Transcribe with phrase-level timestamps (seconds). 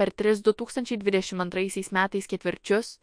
[0.00, 2.94] per tris 2022 metais ketvirčius,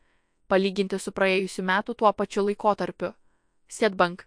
[0.50, 3.12] palyginti su praėjusiu metu tuo pačiu laikotarpiu.
[3.70, 4.24] Sėdbank.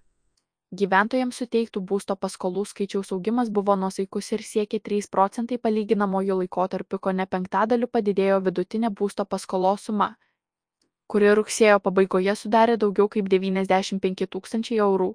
[0.70, 7.10] Gyventojams suteiktų būsto paskolų skaičiaus augimas buvo nuosaikus ir siekė 3 procentai palyginamojų laikotarpiu, ko
[7.10, 10.12] ne penktadaliu padidėjo vidutinė būsto paskolos suma,
[11.10, 15.10] kuri rugsėjo pabaigoje sudarė daugiau kaip 95 tūkstančiai eurų.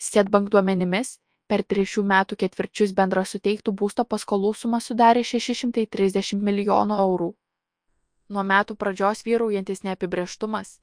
[0.00, 1.18] Sėdbank duomenimis,
[1.48, 7.30] per trečių metų ketvirčius bendra suteiktų būsto paskolų suma sudarė 630 milijonų eurų.
[8.28, 10.78] Nuo metų pradžios vyraujantis neapibrieštumas,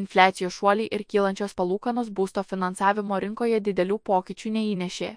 [0.00, 5.10] infliacijos šuoliai ir kylančios palūkanos būsto finansavimo rinkoje didelių pokyčių neįnešė.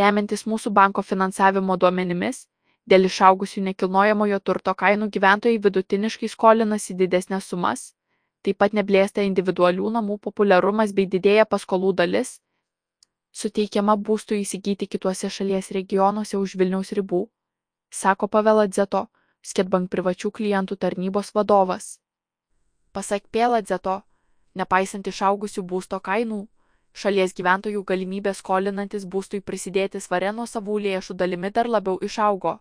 [0.00, 2.46] Remiantis mūsų banko finansavimo duomenimis,
[2.88, 7.86] dėl išaugusių nekilnojamojo turto kainų gyventojai vidutiniškai skolinasi didesnės sumas,
[8.42, 12.38] taip pat neblėsta individualių namų populiarumas bei didėja paskolų dalis,
[13.38, 17.22] suteikiama būstui įsigyti kituose šalies regionuose už Vilniaus ribų,
[17.90, 19.06] sako Paveladzeto,
[19.48, 21.98] Sketbank privačių klientų tarnybos vadovas.
[22.92, 24.00] Pasak Pėladzeto,
[24.58, 26.40] nepaisant išaugusių būsto kainų,
[26.92, 32.58] šalies gyventojų galimybė skolinantis būstui prisidėti svarė nuo savų lėšų dalimi dar labiau išaugo.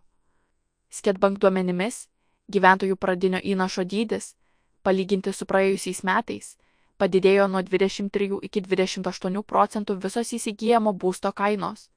[0.93, 2.05] Sketbank duomenimis,
[2.53, 4.35] gyventojų pradinio įnašo dydis,
[4.83, 6.53] palyginti su praėjusiais metais,
[7.01, 11.89] padidėjo nuo 23 iki 28 procentų visos įsigijamo būsto kainos.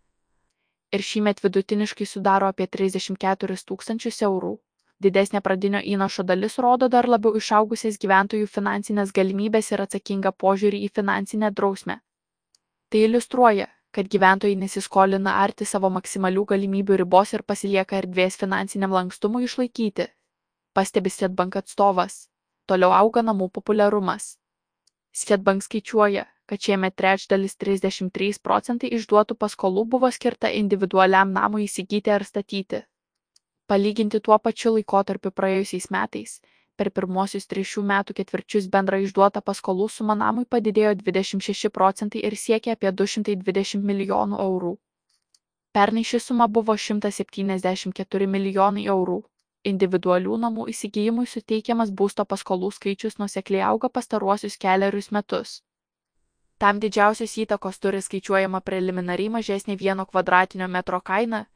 [0.92, 4.56] Ir šįmet vidutiniškai sudaro apie 34 tūkstančius eurų.
[5.00, 10.90] Didesnė pradinio įnašo dalis rodo dar labiau išaugusias gyventojų finansinės galimybės ir atsakingą požiūrį į
[10.98, 12.00] finansinę drausmę.
[12.90, 19.46] Tai iliustruoja, kad gyventojai nesiskolina arti savo maksimalių galimybių ribos ir pasilieka erdvės finansiniam lankstumui
[19.46, 20.10] išlaikyti.
[20.74, 22.26] Pastebi Sėdbank atstovas.
[22.66, 24.39] Toliau auga namų populiarumas.
[25.12, 32.25] Svetbank skaičiuoja, kad šiemet trečdalis 33 procentai išduotų paskolų buvo skirta individualiam namui įsigyti ar
[32.27, 32.83] statyti.
[33.70, 36.36] Palyginti tuo pačiu laikotarpiu praėjusiais metais,
[36.77, 42.78] per pirmosius trešių metų ketvirčius bendra išduota paskolų suma namui padidėjo 26 procentai ir siekia
[42.78, 44.72] apie 220 milijonų eurų.
[45.75, 49.20] Pernai ši suma buvo 174 milijonai eurų
[49.65, 55.60] individualių namų įsigijimui suteikiamas būsto paskolų skaičius nuosekliai auga pastaruosius keliarius metus.
[56.60, 61.47] Tam didžiausios įtakos turi skaičiuojama preliminariai mažesnė vieno kvadratinio metro kaina,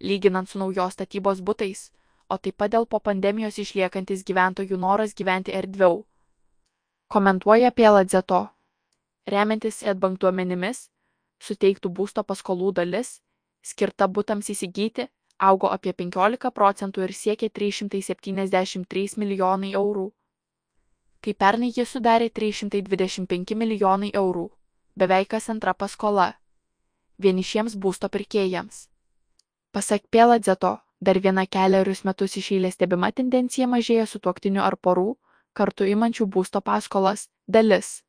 [0.00, 1.90] lyginant su naujos statybos būtais,
[2.28, 6.04] o taip pat dėl po pandemijos išliekantis gyventojų noras gyventi erdviau.
[7.08, 8.48] Komentuoja apie Ladzeto.
[9.28, 10.88] Remiantis Edbank duomenimis,
[11.40, 13.20] suteiktų būsto paskolų dalis,
[13.64, 15.08] skirta būtams įsigyti,
[15.38, 20.12] augo apie 15 procentų ir siekė 373 milijonai eurų.
[21.24, 24.48] Kai pernai jis sudarė 325 milijonai eurų,
[24.96, 26.34] beveik kas antra paskola
[27.18, 28.88] vienišiems būsto pirkėjams.
[29.72, 35.16] Pasak Pėladzeto, dar viena keliarius metus išėlė stebima tendencija mažėja su tuoktiniu ar porų,
[35.52, 38.02] kartu imančių būsto paskolas, dalis.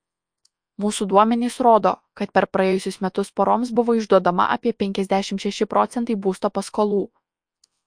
[0.82, 7.06] Mūsų duomenys rodo, kad per praėjusius metus poroms buvo išduodama apie 56 procentai būsto paskolų,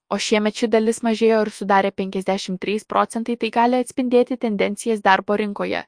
[0.08, 5.84] o šiemet ši dalis mažėjo ir sudarė 53 procentai, tai gali atspindėti tendencijas darbo rinkoje.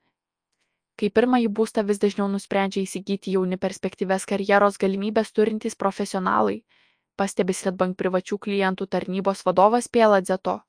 [1.00, 6.58] Kai pirmąjį būstą vis dažniau nusprendžia įsigyti jauni perspektyves karjeros galimybės turintys profesionalai,
[7.16, 10.60] pastebi Svetbank privačių klientų tarnybos vadovas Pėladzeto.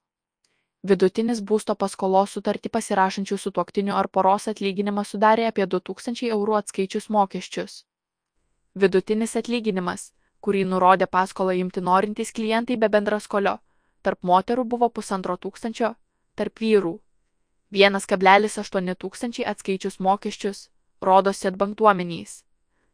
[0.83, 7.09] Vidutinis būsto paskolos sutartį pasirašančių su tuoktiniu ar poros atlyginimas sudarė apie 2000 eurų atskaičius
[7.09, 7.83] mokesčius.
[8.73, 10.09] Vidutinis atlyginimas
[10.45, 13.55] kurį nurodė paskolą imti norintys klientai be bendraskolio,
[14.01, 15.93] tarp moterų buvo pusantro tūkstančio,
[16.35, 16.93] tarp vyrų
[17.77, 20.69] 1,8 tūkstančiai atskaičius mokesčius,
[21.07, 22.41] rodo Sėdbank duomenys.